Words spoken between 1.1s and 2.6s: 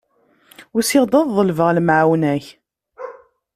ad ḍelbeɣ lemεawna-k.